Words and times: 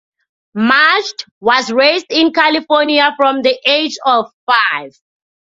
Macht 0.55 1.27
was 1.41 1.69
raised 1.71 2.07
in 2.11 2.33
California 2.33 3.13
from 3.17 3.43
the 3.43 3.55
age 3.67 3.97
of 4.03 4.31
five. 4.49 4.95